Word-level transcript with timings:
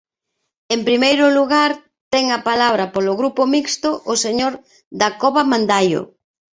En 0.75 0.81
primeiro 0.87 1.25
lugar, 1.37 1.71
ten 2.13 2.25
a 2.37 2.39
palabra, 2.49 2.85
polo 2.93 3.13
Grupo 3.19 3.41
Mixto, 3.53 3.89
o 4.11 4.13
señor 4.25 4.53
Dacova 4.99 5.43
Mandaio. 5.51 6.01